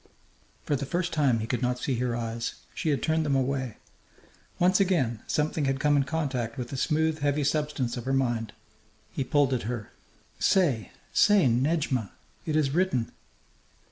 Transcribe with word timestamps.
For 0.63 0.75
the 0.75 0.87
first 0.87 1.13
time 1.13 1.41
he 1.41 1.45
could 1.45 1.61
not 1.61 1.77
see 1.77 1.93
her 1.97 2.15
eyes. 2.15 2.55
She 2.73 2.89
had 2.89 3.03
turned 3.03 3.23
them 3.23 3.35
away. 3.35 3.77
Once 4.57 4.79
again 4.79 5.19
something 5.27 5.65
had 5.65 5.79
come 5.79 5.95
in 5.95 6.05
contact 6.05 6.57
with 6.57 6.69
the 6.69 6.75
smooth, 6.75 7.19
heavy 7.19 7.43
substance 7.43 7.97
of 7.97 8.05
her 8.05 8.11
mind. 8.13 8.51
He 9.11 9.23
pulled 9.23 9.53
at 9.53 9.69
her. 9.69 9.91
"Say! 10.39 10.89
Say, 11.13 11.45
Nedjmà!... 11.45 12.09
It 12.47 12.55
is 12.55 12.71
written!" 12.71 13.11